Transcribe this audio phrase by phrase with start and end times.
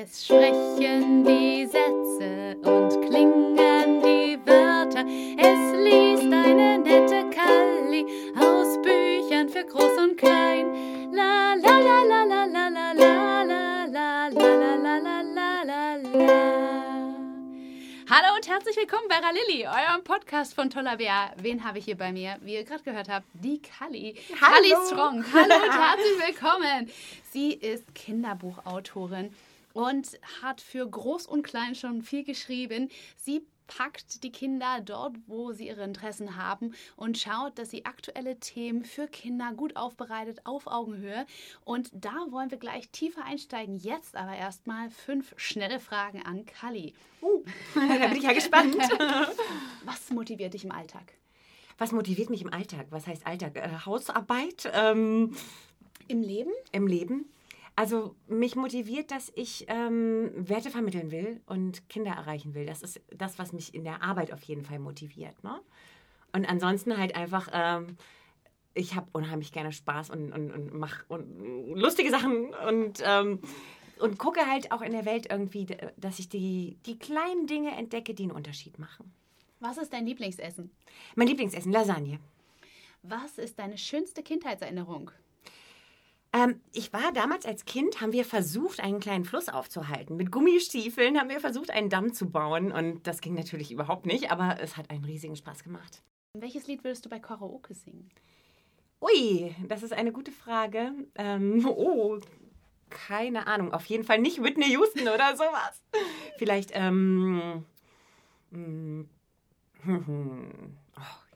[0.00, 3.56] Es sprechen die Sätze und klingen
[4.00, 5.04] die Wörter.
[5.36, 8.06] Es liest eine nette Kalli
[8.38, 11.12] aus Büchern für Groß und Klein.
[11.12, 16.28] La la la la la la la la la la la la la la la
[18.08, 21.32] Hallo und herzlich willkommen bei Ralili, eurem Podcast von Toller Bär.
[21.38, 22.36] Wen habe ich hier bei mir?
[22.42, 24.14] Wie ihr gerade gehört habt, die Kalli.
[24.40, 24.54] Hallo.
[24.54, 25.24] Kalli Strong.
[25.32, 26.88] Hallo und herzlich willkommen.
[27.32, 29.34] Sie ist Kinderbuchautorin
[29.78, 32.90] und hat für Groß und Klein schon viel geschrieben.
[33.16, 38.40] Sie packt die Kinder dort, wo sie ihre Interessen haben und schaut, dass sie aktuelle
[38.40, 41.26] Themen für Kinder gut aufbereitet auf Augenhöhe.
[41.64, 43.76] Und da wollen wir gleich tiefer einsteigen.
[43.76, 46.92] Jetzt aber erstmal fünf schnelle Fragen an Kali.
[47.22, 47.44] Uh,
[47.76, 48.76] da bin ich ja gespannt.
[49.84, 51.12] Was motiviert dich im Alltag?
[51.76, 52.86] Was motiviert mich im Alltag?
[52.90, 53.54] Was heißt Alltag?
[53.54, 55.36] Äh, Hausarbeit ähm,
[56.08, 56.50] Im Leben?
[56.72, 57.26] im Leben?
[57.78, 62.66] Also mich motiviert, dass ich ähm, Werte vermitteln will und Kinder erreichen will.
[62.66, 65.44] Das ist das, was mich in der Arbeit auf jeden Fall motiviert.
[65.44, 65.60] Ne?
[66.32, 67.96] Und ansonsten halt einfach, ähm,
[68.74, 71.04] ich habe unheimlich gerne Spaß und, und, und mache
[71.72, 73.38] lustige Sachen und, ähm,
[74.00, 78.12] und gucke halt auch in der Welt irgendwie, dass ich die, die kleinen Dinge entdecke,
[78.12, 79.14] die einen Unterschied machen.
[79.60, 80.72] Was ist dein Lieblingsessen?
[81.14, 82.18] Mein Lieblingsessen, Lasagne.
[83.04, 85.12] Was ist deine schönste Kindheitserinnerung?
[86.32, 90.16] Ähm, ich war damals als Kind, haben wir versucht, einen kleinen Fluss aufzuhalten.
[90.16, 92.70] Mit Gummistiefeln haben wir versucht, einen Damm zu bauen.
[92.72, 96.02] Und das ging natürlich überhaupt nicht, aber es hat einen riesigen Spaß gemacht.
[96.34, 98.10] Welches Lied würdest du bei Karaoke singen?
[99.00, 100.92] Ui, das ist eine gute Frage.
[101.14, 102.18] Ähm, oh,
[102.90, 103.72] keine Ahnung.
[103.72, 105.82] Auf jeden Fall nicht Whitney Houston oder sowas.
[106.36, 107.64] Vielleicht, ähm.
[108.50, 109.04] mm,
[109.86, 109.92] Oh,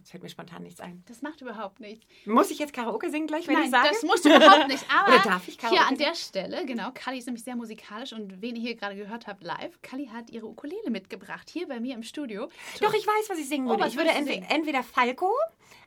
[0.03, 1.05] jetzt fällt mir spontan nichts ein.
[1.07, 2.05] Das macht überhaupt nichts.
[2.27, 3.89] Muss ich jetzt Karaoke singen gleich, wenn Nein, ich sage?
[3.91, 4.85] das musst du überhaupt nicht.
[4.95, 8.13] Aber Oder darf ich Karaoke hier an der Stelle, genau, Kali ist nämlich sehr musikalisch
[8.13, 11.79] und wen ihr hier gerade gehört habt live, Kali hat ihre Ukulele mitgebracht, hier bei
[11.79, 12.49] mir im Studio.
[12.81, 13.85] Doch, ich weiß, was ich singen Oh, würde.
[13.85, 15.31] was ich würde entweder, entweder Falco,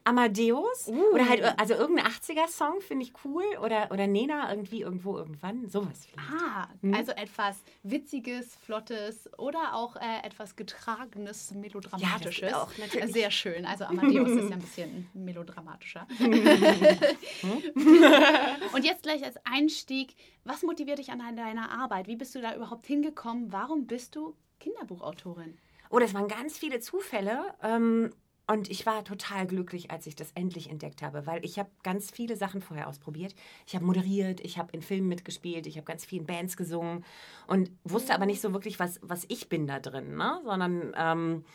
[0.06, 1.14] Amadeus Uh.
[1.14, 5.68] oder halt also irgendein 80er-Song finde ich cool oder, oder Nena irgendwie irgendwo irgendwann.
[5.68, 6.30] Sowas vielleicht.
[6.42, 6.94] Ah, Hm?
[6.94, 12.52] also etwas Witziges, Flottes oder auch äh, etwas Getragenes, Melodramatisches.
[12.52, 13.12] Ja, auch, natürlich.
[13.14, 13.66] Sehr schön.
[13.66, 16.08] Also Amadeus ist ja ein bisschen melodramatischer.
[18.74, 22.08] Und jetzt gleich als Einstieg, was motiviert dich an deiner Arbeit?
[22.08, 23.52] Wie bist du da überhaupt hingekommen?
[23.52, 25.58] Warum bist du Kinderbuchautorin?
[25.90, 27.54] Oh, das waren ganz viele Zufälle.
[27.64, 28.12] Ähm,
[28.48, 32.12] und ich war total glücklich, als ich das endlich entdeckt habe, weil ich habe ganz
[32.12, 33.34] viele Sachen vorher ausprobiert.
[33.66, 37.04] Ich habe moderiert, ich habe in Filmen mitgespielt, ich habe ganz vielen Bands gesungen
[37.48, 40.42] und wusste aber nicht so wirklich, was, was ich bin da drin, ne?
[40.44, 40.94] sondern...
[40.98, 41.46] Ähm,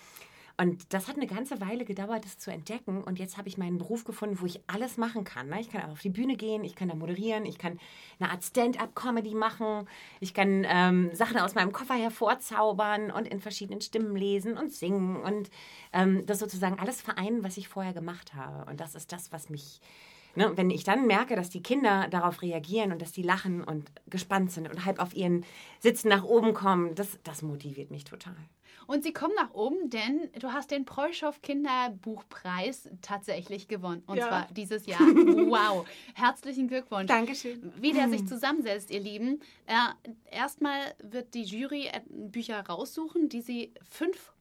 [0.61, 3.03] und das hat eine ganze Weile gedauert, das zu entdecken.
[3.03, 5.49] Und jetzt habe ich meinen Beruf gefunden, wo ich alles machen kann.
[5.49, 5.59] Ne?
[5.59, 7.81] Ich kann auf die Bühne gehen, ich kann da moderieren, ich kann
[8.19, 9.89] eine Art Stand-up-Comedy machen,
[10.21, 15.17] ich kann ähm, Sachen aus meinem Koffer hervorzaubern und in verschiedenen Stimmen lesen und singen
[15.17, 15.49] und
[15.95, 18.71] ähm, das sozusagen alles vereinen, was ich vorher gemacht habe.
[18.71, 19.81] Und das ist das, was mich
[20.37, 23.91] Ne, wenn ich dann merke, dass die Kinder darauf reagieren und dass die lachen und
[24.09, 25.45] gespannt sind und halb auf ihren
[25.81, 28.37] Sitzen nach oben kommen, das, das motiviert mich total.
[28.87, 34.03] Und sie kommen nach oben, denn du hast den Preuschow Kinderbuchpreis tatsächlich gewonnen.
[34.07, 34.29] Und Ja.
[34.29, 35.01] zwar dieses Jahr.
[35.51, 35.87] Wow.
[36.15, 37.07] Herzlichen Glückwunsch.
[37.07, 37.73] Dankeschön.
[37.77, 39.41] Wie der sich zusammensetzt, ihr Lieben.
[39.67, 39.75] Äh,
[40.31, 43.73] erstmal wird die Jury äh, Bücher raussuchen, die sie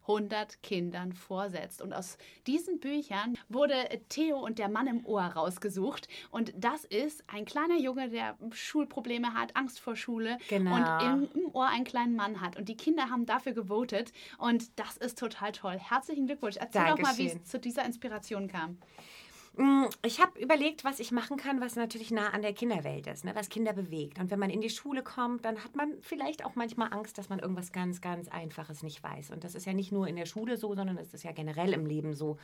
[0.09, 1.81] 500 Kindern vorsetzt.
[1.83, 3.75] Und aus diesen Büchern wurde
[4.09, 6.07] Theo und der Mann im Ohr rausgesucht.
[6.31, 10.75] Und das ist ein kleiner Junge, der Schulprobleme hat, Angst vor Schule Genau.
[10.75, 12.57] und im, im Ohr einen kleinen Mann hat.
[12.57, 14.11] Und die Kinder haben dafür gewotet.
[14.39, 15.77] Und das ist total toll.
[15.77, 16.57] Herzlichen Glückwunsch.
[16.57, 18.79] Erzähl doch mal, wie es zu dieser Inspiration kam.
[19.59, 23.25] Mm, Ich habe überlegt, was ich machen kann, was natürlich nah an der Kinderwelt ist,
[23.25, 23.35] ne?
[23.35, 24.17] was Kinder bewegt.
[24.17, 27.27] Und wenn man in die Schule kommt, dann hat man vielleicht auch manchmal Angst, dass
[27.27, 29.31] man irgendwas ganz, ganz Einfaches nicht weiß.
[29.31, 31.73] Und das ist ja nicht nur in der Schule so, sondern es ist ja generell
[31.73, 32.37] im Leben so,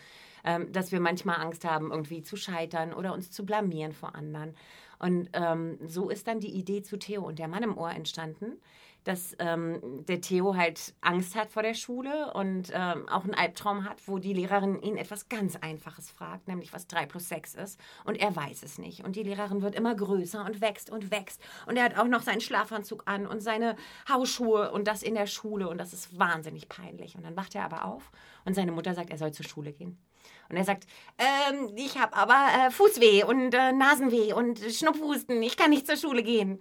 [0.43, 4.53] ähm, dass wir manchmal Angst haben, irgendwie zu scheitern oder uns zu blamieren vor anderen.
[4.99, 8.59] Und ähm, so ist dann die Idee zu Theo und der Mann im Ohr entstanden,
[9.05, 13.85] dass ähm, der Theo halt Angst hat vor der Schule und ähm, auch einen Albtraum
[13.85, 17.79] hat, wo die Lehrerin ihn etwas ganz Einfaches fragt, nämlich was 3 plus 6 ist.
[18.03, 19.05] Und er weiß es nicht.
[19.05, 21.41] Und die Lehrerin wird immer größer und wächst und wächst.
[21.67, 23.75] Und er hat auch noch seinen Schlafanzug an und seine
[24.09, 25.69] Hausschuhe und das in der Schule.
[25.69, 27.16] Und das ist wahnsinnig peinlich.
[27.16, 28.11] Und dann wacht er aber auf
[28.43, 29.97] und seine Mutter sagt, er soll zur Schule gehen.
[30.49, 30.85] Und er sagt,
[31.17, 35.97] ähm, ich habe aber äh, Fußweh und äh, Nasenweh und Schnupfhusten, ich kann nicht zur
[35.97, 36.59] Schule gehen.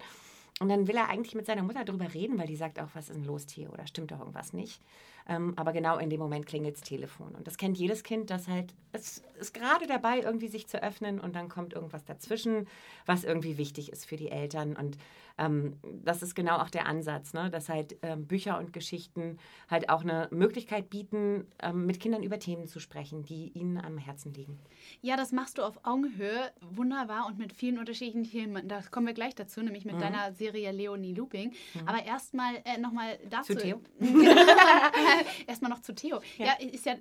[0.61, 3.09] Und dann will er eigentlich mit seiner Mutter drüber reden, weil die sagt auch, was
[3.09, 3.71] ist denn los, Theo?
[3.73, 4.81] Oder stimmt doch irgendwas nicht?
[5.29, 7.35] Ähm, aber genau in dem Moment klingelt das Telefon.
[7.35, 11.19] Und das kennt jedes Kind, das halt, es ist gerade dabei, irgendwie sich zu öffnen
[11.19, 12.69] und dann kommt irgendwas dazwischen,
[13.05, 14.77] was irgendwie wichtig ist für die Eltern.
[14.77, 14.97] Und
[15.39, 17.51] ähm, das ist genau auch der Ansatz, ne?
[17.51, 19.39] dass halt ähm, Bücher und Geschichten
[19.69, 23.99] halt auch eine Möglichkeit bieten, ähm, mit Kindern über Themen zu sprechen, die ihnen am
[23.99, 24.59] Herzen liegen.
[25.01, 28.69] Ja, das machst du auf Augenhöhe wunderbar und mit vielen unterschiedlichen Themen.
[28.69, 30.01] Da kommen wir gleich dazu, nämlich mit mhm.
[30.01, 31.53] deiner Serie Leonie Looping.
[31.75, 31.89] Mhm.
[31.89, 33.55] Aber erstmal äh, nochmal dazu.
[33.55, 33.81] Zu Theo?
[35.47, 36.21] erstmal noch zu Theo.
[36.39, 36.47] Ja.
[36.47, 36.95] ja, ist ja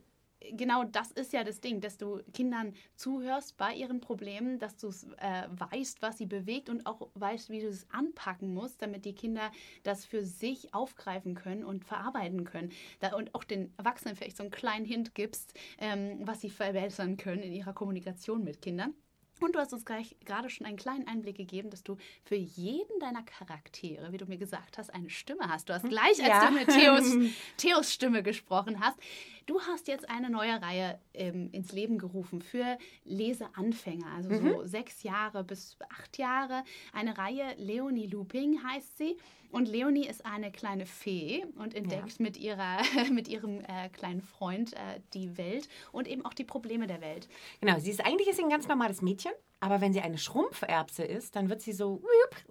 [0.51, 4.89] genau das ist ja das Ding, dass du Kindern zuhörst bei ihren Problemen, dass du
[5.17, 9.15] äh, weißt, was sie bewegt und auch weißt, wie du es anpacken musst, damit die
[9.15, 9.51] Kinder
[9.83, 12.71] das für sich aufgreifen können und verarbeiten können.
[12.99, 17.17] Da, und auch den Erwachsenen vielleicht so einen kleinen Hint gibst, ähm, was sie verbessern
[17.17, 18.93] können in ihrer Kommunikation mit Kindern.
[19.39, 22.99] Und du hast uns gleich gerade schon einen kleinen Einblick gegeben, dass du für jeden
[22.99, 25.67] deiner Charaktere, wie du mir gesagt hast, eine Stimme hast.
[25.67, 26.47] Du hast gleich, als ja.
[26.47, 28.97] du mit Theos, Theos Stimme gesprochen hast,
[29.45, 34.49] du hast jetzt eine neue Reihe ähm, ins Leben gerufen für Leseanfänger, also mhm.
[34.49, 36.63] so sechs Jahre bis acht Jahre.
[36.93, 39.17] Eine Reihe, Leonie Looping heißt sie.
[39.51, 42.23] Und Leonie ist eine kleine Fee und entdeckt ja.
[42.23, 42.79] mit, ihrer,
[43.11, 47.27] mit ihrem äh, kleinen Freund äh, die Welt und eben auch die Probleme der Welt.
[47.61, 51.03] Genau, sie ist eigentlich ist sie ein ganz normales Mädchen, aber wenn sie eine Schrumpferbse
[51.03, 52.01] ist, dann wird sie so,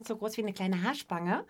[0.00, 1.44] so groß wie eine kleine Haarspange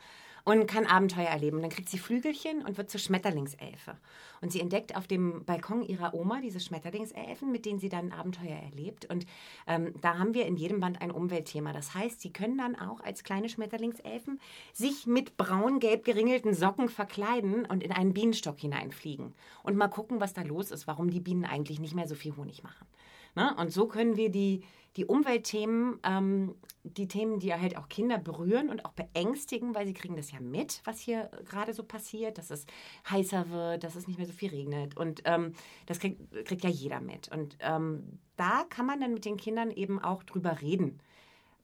[0.44, 1.61] und kann Abenteuer erleben.
[1.61, 3.97] Dann kriegt sie Flügelchen und wird zur Schmetterlingselfe.
[4.41, 8.56] Und sie entdeckt auf dem Balkon ihrer Oma diese Schmetterlingselfen, mit denen sie dann Abenteuer
[8.56, 9.09] erlebt.
[9.09, 9.25] Und
[9.69, 11.73] ähm, da haben wir in jedem Band ein Umweltthema.
[11.73, 14.41] Das heißt, sie können dann auch als kleine Schmetterlingselfen
[14.73, 19.35] sich mit braun-gelb geringelten Socken verkleiden und in einen Bienenstock hineinfliegen.
[19.62, 22.37] Und mal gucken, was da los ist, warum die Bienen eigentlich nicht mehr so viel
[22.37, 22.87] Honig machen.
[23.34, 23.55] Ne?
[23.56, 24.62] Und so können wir die
[24.96, 29.94] die Umweltthemen, ähm, die Themen, die halt auch Kinder berühren und auch beängstigen, weil sie
[29.94, 32.67] kriegen das ja mit, was hier gerade so passiert, dass es
[33.08, 34.96] heißer wird, dass es nicht mehr so viel regnet.
[34.96, 35.55] Und ähm,
[35.87, 37.29] das kriegt, kriegt, ja jeder mit.
[37.29, 41.00] Und ähm, da kann man dann mit den Kindern eben auch drüber reden.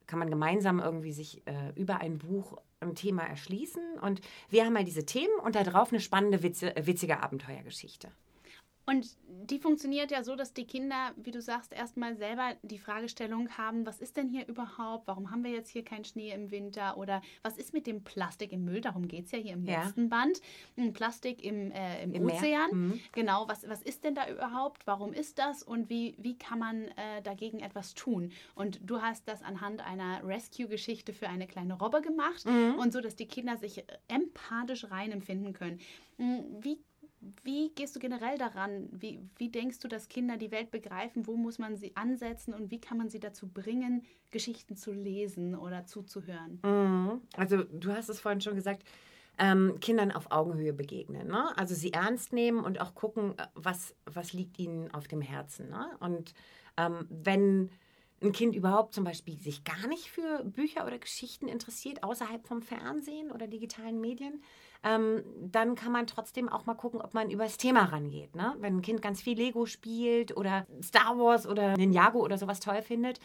[0.07, 3.99] Kann man gemeinsam irgendwie sich äh, über ein Buch ein Thema erschließen.
[4.01, 8.09] Und wir haben halt diese Themen und darauf eine spannende, witzige Abenteuergeschichte.
[8.89, 13.51] Und die funktioniert ja so, dass die Kinder, wie du sagst, erstmal selber die Fragestellung
[13.51, 15.07] haben, was ist denn hier überhaupt?
[15.07, 16.97] Warum haben wir jetzt hier keinen Schnee im Winter?
[16.97, 18.81] Oder was ist mit dem Plastik im Müll?
[18.81, 19.83] Darum geht es ja hier im ja.
[19.83, 20.41] letzten Band.
[20.95, 22.71] Plastik im, äh, im, Im Ozean.
[22.73, 23.01] Mhm.
[23.13, 24.87] Genau, was, was ist denn da überhaupt?
[24.87, 25.63] Warum ist das?
[25.63, 28.33] Und wie, wie kann man äh, dagegen etwas tun?
[28.55, 32.77] Und du hast das anhand einer Rescue-Geschichte für eine kleine Robbe gemacht mhm.
[32.79, 35.79] und so, dass die Kinder sich empathisch reinempfinden können.
[36.17, 36.81] Hm, wie
[37.45, 38.89] wie gehst du generell daran?
[38.93, 41.27] Wie, wie denkst du, dass Kinder die Welt begreifen?
[41.27, 45.55] Wo muss man sie ansetzen und wie kann man sie dazu bringen, Geschichten zu lesen
[45.55, 46.61] oder zuzuhören?
[46.63, 47.21] Mhm.
[47.37, 48.85] Also du hast es vorhin schon gesagt,
[49.39, 51.29] ähm, Kindern auf Augenhöhe begegnen.
[51.29, 51.57] Ne?
[51.57, 55.71] Also sie ernst nehmen und auch gucken, äh, was, was liegt ihnen auf dem Herzen.
[55.71, 55.87] Ne?
[56.01, 56.35] Und
[56.77, 57.71] ähm, wenn
[58.21, 62.63] ein Kind überhaupt zum Beispiel sich gar nicht für Bücher oder Geschichten interessiert, außerhalb vom
[62.63, 64.43] Fernsehen oder digitalen Medien,
[64.83, 68.35] ähm, dann kann man trotzdem auch mal gucken, ob man über das Thema rangeht.
[68.35, 68.57] Ne?
[68.59, 72.83] Wenn ein Kind ganz viel Lego spielt oder Star Wars oder Ninjago oder sowas toll
[72.83, 73.21] findet,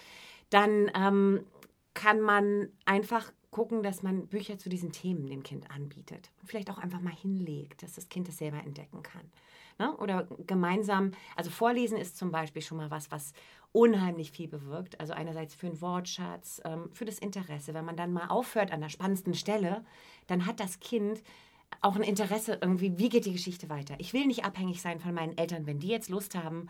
[0.50, 1.46] dann ähm,
[1.94, 6.32] kann man einfach gucken, dass man Bücher zu diesen Themen dem Kind anbietet.
[6.42, 9.32] Und vielleicht auch einfach mal hinlegt, dass das Kind es selber entdecken kann.
[9.80, 9.96] Ne?
[9.98, 13.34] Oder gemeinsam, also Vorlesen ist zum Beispiel schon mal was, was
[13.74, 15.00] unheimlich viel bewirkt.
[15.02, 17.74] Also einerseits für den Wortschatz, ähm, für das Interesse.
[17.74, 19.84] Wenn man dann mal aufhört an der spannendsten Stelle,
[20.28, 21.22] dann hat das Kind
[21.82, 23.96] auch ein Interesse irgendwie, wie geht die Geschichte weiter.
[23.98, 26.70] Ich will nicht abhängig sein von meinen Eltern, wenn die jetzt Lust haben,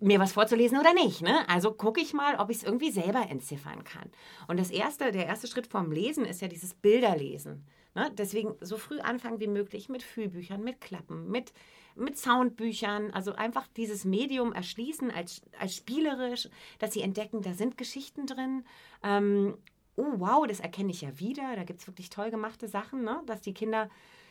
[0.00, 1.22] mir was vorzulesen oder nicht.
[1.22, 1.48] Ne?
[1.48, 4.10] Also gucke ich mal, ob ich es irgendwie selber entziffern kann.
[4.46, 7.64] Und das erste, der erste Schritt vorm Lesen ist ja dieses Bilderlesen.
[7.94, 8.10] Ne?
[8.16, 11.52] Deswegen so früh anfangen wie möglich mit Fühlbüchern, mit Klappen, mit,
[11.96, 13.10] mit Soundbüchern.
[13.12, 16.48] Also einfach dieses Medium erschließen als, als spielerisch,
[16.78, 18.64] dass sie entdecken, da sind Geschichten drin.
[19.02, 19.56] Ähm,
[19.96, 21.56] oh wow, das erkenne ich ja wieder.
[21.56, 23.22] Da gibt es wirklich toll gemachte Sachen, ne?
[23.26, 23.88] dass die Kinder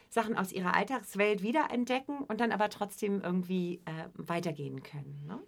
[0.09, 5.25] Sachen aus ihrer Alltagswelt wiederentdecken und dann aber trotzdem irgendwie äh, weitergehen können.
[5.27, 5.39] Ne?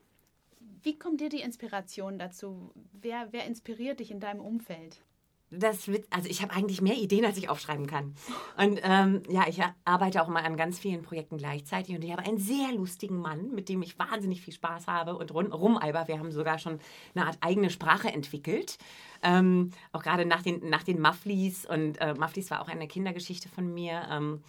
[0.82, 2.72] Wie kommt dir die Inspiration dazu?
[2.92, 5.04] Wer, wer inspiriert dich in deinem Umfeld?
[5.58, 8.16] Das wird, also ich habe eigentlich mehr Ideen, als ich aufschreiben kann.
[8.58, 12.24] Und ähm, ja, ich arbeite auch mal an ganz vielen Projekten gleichzeitig und ich habe
[12.24, 16.08] einen sehr lustigen Mann, mit dem ich wahnsinnig viel Spaß habe und rumalber.
[16.08, 16.80] Wir haben sogar schon
[17.14, 18.78] eine Art eigene Sprache entwickelt.
[19.24, 23.50] Ähm, auch gerade nach den, nach den Mufflies und äh, Mufflies war auch eine Kindergeschichte
[23.50, 24.08] von mir.
[24.12, 24.42] Ähm,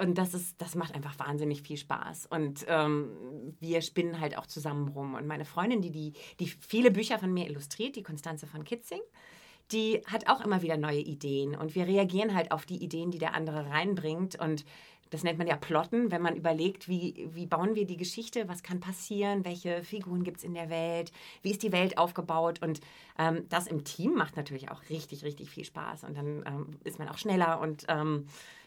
[0.00, 2.26] und das ist, das macht einfach wahnsinnig viel Spaß.
[2.26, 3.10] Und ähm,
[3.60, 5.14] wir spinnen halt auch zusammen rum.
[5.14, 9.00] Und meine Freundin, die, die, die viele Bücher von mir illustriert, die Konstanze von Kitzing,
[9.72, 11.56] die hat auch immer wieder neue Ideen.
[11.56, 14.38] Und wir reagieren halt auf die Ideen, die der andere reinbringt.
[14.38, 14.64] Und
[15.10, 18.62] das nennt man ja Plotten, wenn man überlegt, wie, wie bauen wir die Geschichte, was
[18.62, 22.60] kann passieren, welche Figuren gibt es in der Welt, wie ist die Welt aufgebaut.
[22.62, 22.80] Und
[23.18, 26.04] ähm, das im Team macht natürlich auch richtig, richtig viel Spaß.
[26.04, 28.26] Und dann ähm, ist man auch schneller und ähm,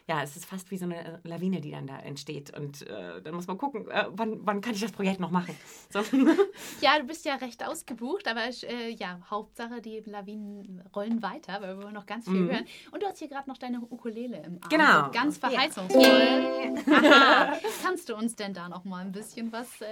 [0.09, 2.57] ja, es ist fast wie so eine Lawine, die dann da entsteht.
[2.57, 5.55] Und äh, dann muss man gucken, äh, wann, wann kann ich das Projekt noch machen.
[5.89, 5.99] So.
[6.81, 11.77] Ja, du bist ja recht ausgebucht, aber äh, ja, Hauptsache die Lawinen rollen weiter, weil
[11.77, 12.51] wir wollen noch ganz viel Mhm.
[12.51, 12.65] hören.
[12.91, 14.69] Und du hast hier gerade noch deine Ukulele im Arm.
[14.69, 15.11] Genau.
[15.11, 15.49] Ganz Ja.
[15.49, 16.75] verheißungsvoll.
[16.93, 17.53] Aha.
[17.83, 19.85] Kannst du uns denn da noch mal ein bisschen was, äh,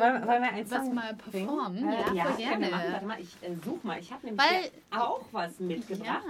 [0.00, 1.88] Wollen- wollen- wir einen was mal performen?
[1.88, 2.92] Äh, ja, voll können wir gerne.
[2.92, 3.98] Warte mal, ich äh, such mal.
[3.98, 6.06] Ich habe nämlich Weil- auch was mitgebracht.
[6.06, 6.22] Ja.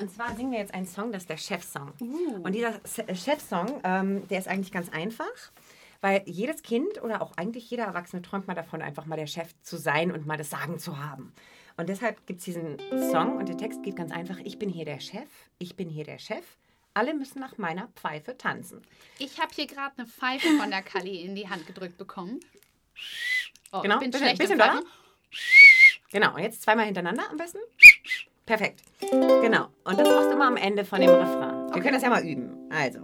[0.00, 1.92] Und zwar singen wir jetzt einen Song, das ist der Chefsong.
[2.00, 2.42] Uh.
[2.42, 2.77] Und dieser äh,
[3.14, 5.24] Chefsong, ähm, der ist eigentlich ganz einfach,
[6.00, 9.48] weil jedes Kind oder auch eigentlich jeder Erwachsene träumt mal davon, einfach mal der Chef
[9.62, 11.32] zu sein und mal das Sagen zu haben.
[11.76, 12.76] Und deshalb gibt es diesen
[13.10, 16.04] Song und der Text geht ganz einfach, ich bin hier der Chef, ich bin hier
[16.04, 16.44] der Chef,
[16.94, 18.82] alle müssen nach meiner Pfeife tanzen.
[19.18, 22.40] Ich habe hier gerade eine Pfeife von der Kali in die Hand gedrückt bekommen.
[23.72, 24.84] Oh, Genau, ich bin bisschen- bisschen Pfeifen.
[26.10, 27.58] Genau, und jetzt zweimal hintereinander am besten.
[28.46, 28.80] Perfekt.
[29.00, 29.68] Genau.
[29.84, 31.57] Und das machst du immer am Ende von dem Refrain.
[31.72, 32.70] Wir können das ja mal üben.
[32.70, 33.00] Also.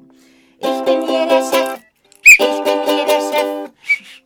[0.59, 1.81] Ich bin hier der Chef.
[2.23, 3.71] Ich bin hier der Chef.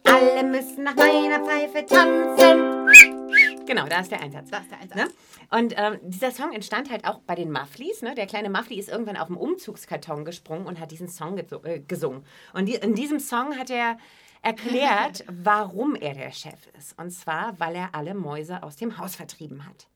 [0.04, 3.66] Alle müssen nach meiner Pfeife tanzen.
[3.66, 4.50] Genau, da ist der Einsatz.
[4.50, 4.96] Das ist der Einsatz.
[4.96, 5.08] Ne?
[5.50, 8.00] Und ähm, dieser Song entstand halt auch bei den Mufflies.
[8.00, 8.14] Ne?
[8.14, 12.24] Der kleine Muffly ist irgendwann auf dem Umzugskarton gesprungen und hat diesen Song äh, gesungen.
[12.54, 13.98] Und die, in diesem Song hat er
[14.42, 16.98] erklärt, warum er der Chef ist.
[16.98, 19.88] Und zwar, weil er alle Mäuse aus dem Haus vertrieben hat.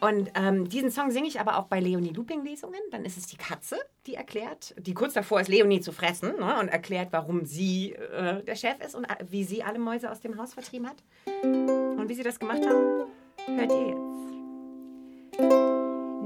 [0.00, 2.78] Und ähm, diesen Song singe ich aber auch bei Leonie Looping Lesungen.
[2.92, 3.76] Dann ist es die Katze,
[4.06, 6.56] die erklärt, die kurz davor ist, Leonie zu fressen ne?
[6.60, 10.20] und erklärt, warum sie äh, der Chef ist und äh, wie sie alle Mäuse aus
[10.20, 11.02] dem Haus vertrieben hat.
[11.42, 13.06] Und wie sie das gemacht haben,
[13.46, 13.98] hört ihr jetzt.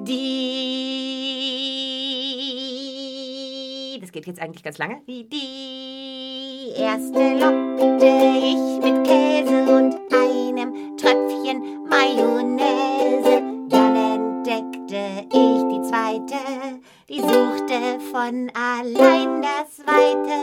[0.05, 0.39] Die,
[4.01, 5.01] das geht jetzt eigentlich ganz lange.
[5.07, 12.82] Die, die erste lockte ich mit Käse und einem Tröpfchen Mayonnaise.
[18.13, 20.37] Von allein das Weite.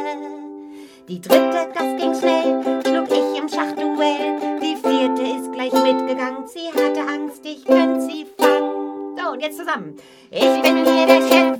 [1.07, 4.59] Die dritte, das ging schnell, schlug ich im Schachduell.
[4.59, 9.15] Die vierte ist gleich mitgegangen, sie hatte Angst, ich könnte sie fangen.
[9.15, 9.95] So, und jetzt zusammen.
[10.31, 11.59] Ich bin hier der Chef,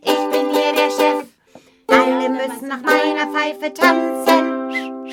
[0.00, 1.26] ich bin hier der Chef.
[1.88, 5.06] Alle müssen nach meiner Pfeife tanzen.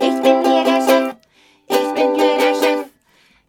[0.00, 1.14] Ich bin hier der Chef,
[1.68, 2.86] ich bin hier der Chef.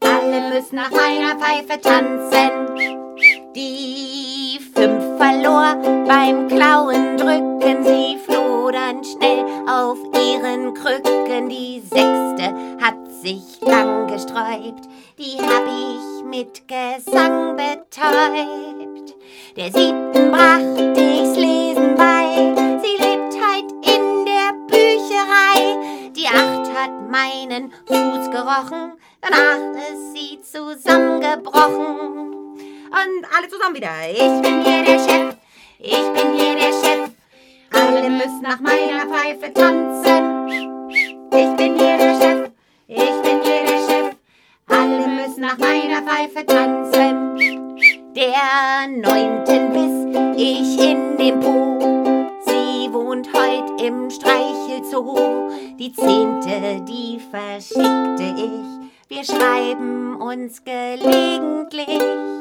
[0.01, 2.93] Alle müssen nach meiner Pfeife tanzen.
[3.55, 5.42] Die fünf verlor
[6.07, 11.49] beim Klauen drücken, sie floh dann schnell auf ihren Krücken.
[11.49, 19.15] Die sechste hat sich lang gesträubt, die hab ich mit Gesang betäubt.
[19.55, 26.09] Der siebten brachte ich's Lesen bei, sie lebt heut in der Bücherei.
[26.15, 29.59] Die acht hat meinen Fuß gerochen, danach
[29.91, 32.33] ist sie zusammengebrochen.
[32.93, 33.89] Und alle zusammen wieder.
[34.11, 35.35] Ich bin hier der Chef,
[35.83, 37.09] ich bin hier der Chef.
[37.71, 40.89] Alle müssen nach meiner Pfeife tanzen.
[40.89, 42.49] Ich bin hier der Chef,
[42.87, 44.15] ich bin hier der Chef.
[44.67, 47.75] Alle müssen nach meiner Pfeife tanzen.
[48.15, 52.29] Der neunten biss ich in den Po.
[52.45, 55.49] Sie wohnt heut im Streichelzoo.
[55.77, 58.83] Die zehnte, die verschickte ich.
[59.09, 62.32] Wir schreiben uns gelegentlich.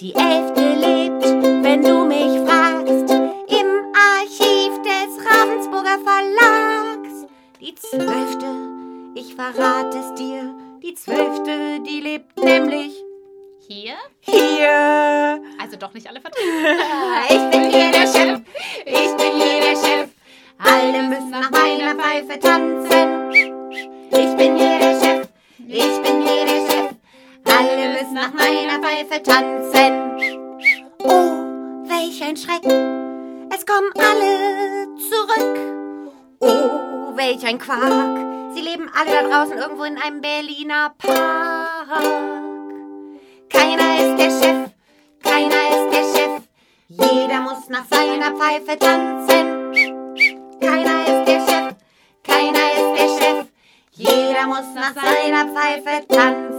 [0.00, 1.24] Die elfte lebt,
[1.64, 7.26] wenn du mich fragst, im Archiv des Ravensburger Verlags.
[7.60, 8.46] Die zwölfte,
[9.14, 12.92] ich verrate es dir, die zwölfte, die lebt nämlich
[13.66, 13.94] Hier?
[14.20, 15.40] hier.
[15.58, 16.50] Also doch nicht alle vertreten.
[17.30, 18.40] Ich bin hier der Chef,
[18.84, 20.10] ich bin hier der Chef.
[20.58, 23.72] Alle müssen nach meiner Pfeife tanzen.
[24.10, 25.28] Ich bin hier der Chef,
[25.66, 26.95] ich bin hier der Chef.
[27.68, 30.52] Alle müssen nach meiner Pfeife tanzen.
[30.98, 35.58] Oh, welch ein Schreck, es kommen alle zurück.
[36.40, 42.04] Oh, welch ein Quark, sie leben alle da draußen irgendwo in einem Berliner Park.
[43.48, 44.70] Keiner ist der Chef,
[45.22, 46.42] keiner ist der Chef.
[46.88, 50.14] Jeder muss nach seiner Pfeife tanzen.
[50.60, 51.74] Keiner ist der Chef,
[52.22, 53.46] keiner ist der Chef.
[53.92, 56.55] Jeder muss nach seiner Pfeife tanzen.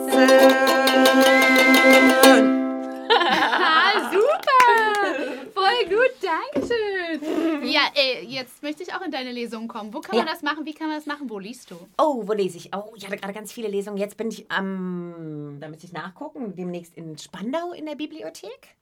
[3.09, 5.51] Ah, super!
[5.53, 7.67] Voll gut, Dankeschön.
[7.67, 9.93] Ja, äh, jetzt möchte ich auch in deine Lesung kommen.
[9.93, 10.33] Wo kann man Ja.
[10.33, 10.65] das machen?
[10.65, 11.29] Wie kann man das machen?
[11.29, 11.75] Wo liest du?
[11.97, 12.71] Oh, wo lese ich?
[12.75, 13.97] Oh, ich hatte gerade ganz viele Lesungen.
[13.97, 18.75] Jetzt bin ich am, da müsste ich nachgucken, demnächst in Spandau in der Bibliothek.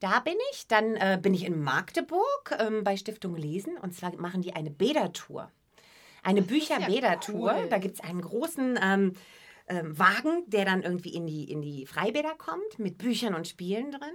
[0.00, 0.66] Da bin ich.
[0.68, 3.76] Dann äh, bin ich in Magdeburg ähm, bei Stiftung Lesen.
[3.78, 5.50] Und zwar machen die eine Bädertour.
[6.22, 7.54] Eine Bücherbädertour.
[7.56, 7.66] cool.
[7.70, 9.12] Da gibt es einen großen ähm,
[9.68, 13.90] ähm, Wagen, der dann irgendwie in die, in die Freibäder kommt, mit Büchern und Spielen
[13.90, 14.14] drin.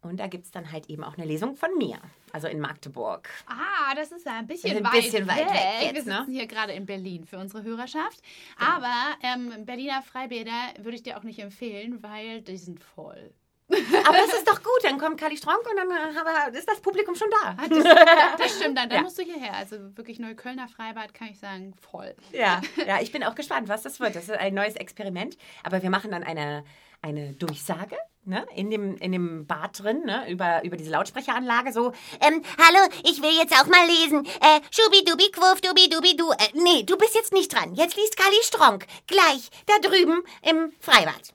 [0.00, 1.98] Und da gibt es dann halt eben auch eine Lesung von mir,
[2.32, 3.28] also in Magdeburg.
[3.46, 6.18] Ah, das ist ja ein bisschen, Ein weit, bisschen weit weg Wir jetzt, ne?
[6.18, 8.22] sitzen hier gerade in Berlin für unsere Hörerschaft.
[8.58, 8.70] Genau.
[8.70, 13.32] Aber ähm, Berliner Freibäder würde ich dir auch nicht empfehlen, weil die sind voll.
[13.70, 17.14] Aber das ist doch gut, dann kommt Kali Stronk und dann äh, ist das Publikum
[17.14, 17.56] schon da.
[17.68, 17.84] Das,
[18.38, 19.02] das stimmt, dann, dann Ja.
[19.02, 19.54] musst du hierher.
[19.54, 22.14] Also wirklich Neuköllner Freibad kann ich sagen, voll.
[22.32, 24.16] Ja, ja, ich bin auch gespannt, was das wird.
[24.16, 25.36] Das ist ein neues Experiment.
[25.62, 26.64] Aber wir machen dann eine,
[27.02, 31.72] eine Durchsage ne, in, dem, in dem Bad drin, ne, über, über diese Lautsprecheranlage.
[31.72, 34.24] So, Ähm, hallo, ich will jetzt auch mal lesen.
[34.24, 36.30] Äh, schubidubi, quuff, dubi, dubi, du.
[36.32, 37.74] Äh, nee, du bist jetzt nicht dran.
[37.74, 38.86] Jetzt liest Kali Stronk.
[39.06, 41.34] Gleich, da drüben im Freibad.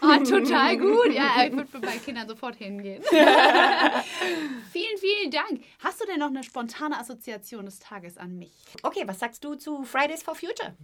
[0.00, 1.12] Oh, total gut.
[1.12, 3.02] Ja, ich würde bei Kindern sofort hingehen.
[4.72, 5.62] vielen, vielen Dank.
[5.80, 8.52] Hast du denn noch eine spontane Assoziation des Tages an mich?
[8.82, 10.76] okay, was sagst du zu Fridays for Future?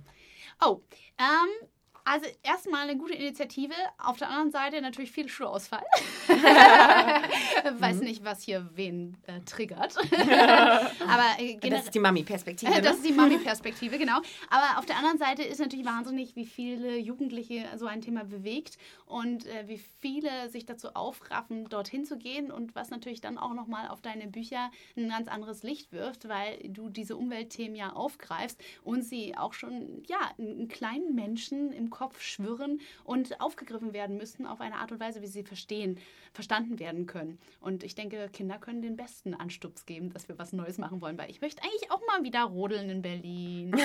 [0.61, 0.83] Oh,
[1.19, 1.69] ähm,
[2.05, 3.73] also erstmal eine gute Initiative.
[3.99, 5.85] Auf der anderen Seite natürlich viel Schulausfall.
[7.79, 9.97] Weiß nicht, was hier wen äh, triggert.
[10.19, 11.81] Aber äh, Das generell.
[11.85, 12.71] ist die Mami-Perspektive.
[12.73, 12.83] Äh, Ne?
[12.83, 14.19] Das ist die Mami-Perspektive, genau.
[14.51, 18.79] Aber auf der anderen Seite ist natürlich wahnsinnig, wie viele Jugendliche so ein Thema bewegt
[19.07, 23.55] und äh, wie viele sich dazu aufraffen, dorthin zu gehen und was natürlich dann auch
[23.55, 28.61] nochmal auf deine Bücher ein ganz anderes Licht wirft, weil du diese Umweltthemen ja aufgreifst
[28.83, 34.47] und sie auch schon, ja, in kleinen Menschen im Kopf schwirren und aufgegriffen werden müssen
[34.47, 35.99] auf eine Art und Weise, wie sie verstehen,
[36.33, 37.39] verstanden werden können.
[37.61, 41.17] Und ich denke, Kinder können den besten Anstups geben, dass wir was Neues machen wollen,
[41.17, 43.75] weil ich möchte eigentlich auch mal wieder rodeln in Berlin.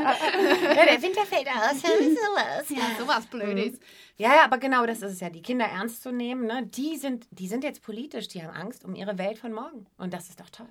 [0.00, 1.80] Ja, der Winter fällt aus.
[1.80, 2.70] Sowas.
[2.70, 3.78] Ja, sowas Blödes.
[4.16, 6.46] Ja, ja, aber genau das ist es ja, die Kinder ernst zu nehmen.
[6.46, 6.66] Ne?
[6.66, 9.86] Die, sind, die sind jetzt politisch, die haben Angst um ihre Welt von morgen.
[9.98, 10.68] Und das ist doch toll.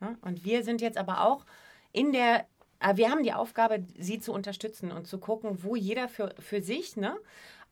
[0.00, 0.16] Ne?
[0.22, 1.44] Und wir sind jetzt aber auch
[1.92, 2.46] in der,
[2.94, 6.96] wir haben die Aufgabe, sie zu unterstützen und zu gucken, wo jeder für, für sich
[6.96, 7.16] ne,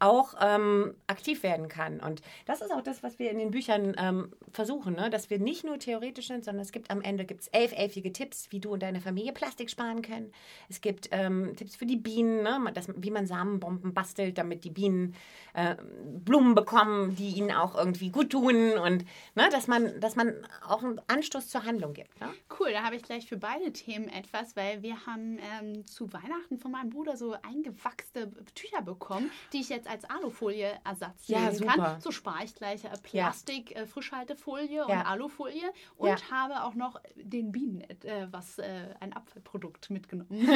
[0.01, 2.01] auch ähm, aktiv werden kann.
[2.01, 5.11] Und das ist auch das, was wir in den Büchern ähm, versuchen, ne?
[5.11, 8.51] dass wir nicht nur theoretisch sind, sondern es gibt am Ende gibt's elf elfige Tipps,
[8.51, 10.33] wie du und deine Familie Plastik sparen können.
[10.69, 12.59] Es gibt ähm, Tipps für die Bienen, ne?
[12.73, 15.15] das, wie man Samenbomben bastelt, damit die Bienen
[15.53, 15.77] äh,
[16.25, 19.49] Blumen bekommen, die ihnen auch irgendwie gut tun und ne?
[19.53, 20.35] dass, man, dass man
[20.67, 22.19] auch einen Anstoß zur Handlung gibt.
[22.21, 22.29] Ne?
[22.59, 26.59] Cool, da habe ich gleich für beide Themen etwas, weil wir haben ähm, zu Weihnachten
[26.59, 31.75] von meinem Bruder so eingewachste Tücher bekommen, die ich jetzt als Alufolie-Ersatz Ja, nehmen super.
[31.75, 32.01] kann.
[32.01, 35.03] So spare ich gleich äh, Plastik, äh, Frischhaltefolie und Ja.
[35.03, 36.17] Alufolie und Ja.
[36.31, 40.31] habe auch noch den Bienen äh, was äh, ein Abfallprodukt mitgenommen.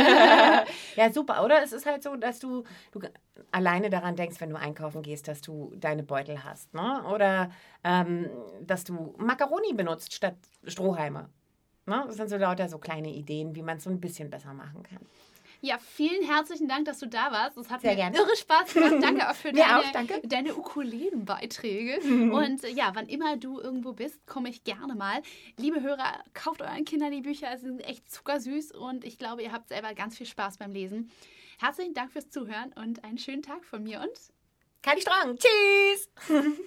[0.97, 1.63] Ja, super, oder?
[1.63, 3.01] Es ist halt so, dass du, du
[3.51, 6.73] alleine daran denkst, wenn du einkaufen gehst, dass du deine Beutel hast.
[6.73, 7.03] Ne?
[7.13, 7.51] Oder
[7.83, 8.29] ähm,
[8.61, 11.29] dass du Macaroni benutzt statt Strohhalme.
[11.87, 12.05] Ne?
[12.07, 14.83] Das sind so lauter so kleine Ideen, wie man es so ein bisschen besser machen
[14.85, 15.01] kann.
[15.65, 17.57] Ja, vielen herzlichen Dank, dass du da warst.
[17.57, 18.19] Es hat Sehr mir gerne.
[18.19, 18.97] irre Spaß gemacht.
[19.01, 20.21] Danke auch für deine, auch, danke.
[20.23, 22.01] deine Ukulelenbeiträge.
[22.31, 25.23] Und äh, ja, wann immer du irgendwo bist, komme ich gerne mal.
[25.57, 27.57] Liebe Hörer, kauft euren Kindern die Bücher.
[27.57, 31.11] Sie sind echt zuckersüß und ich glaube, ihr habt selber ganz viel Spaß beim Lesen.
[31.59, 34.11] Herzlichen Dank fürs Zuhören und einen schönen Tag von mir und
[34.83, 36.11] Kali Strong, tschüss!